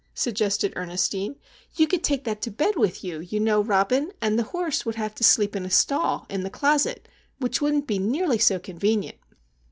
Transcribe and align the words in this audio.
suggested 0.15 0.73
Ernestine. 0.75 1.35
"You 1.75 1.85
could 1.85 2.03
take 2.03 2.23
that 2.23 2.41
to 2.41 2.49
bed 2.49 2.75
with 2.75 3.03
you, 3.03 3.19
you 3.19 3.39
know, 3.39 3.61
Robin, 3.61 4.11
and 4.19 4.39
the 4.39 4.49
horse 4.49 4.83
would 4.83 4.95
have 4.95 5.13
to 5.13 5.23
sleep 5.23 5.55
in 5.55 5.63
a 5.63 5.69
stall 5.69 6.25
in 6.27 6.41
the 6.41 6.49
closet, 6.49 7.07
which 7.37 7.61
wouldn't 7.61 7.85
be 7.85 7.99
nearly 7.99 8.39
so 8.39 8.57
convenient!" 8.57 9.17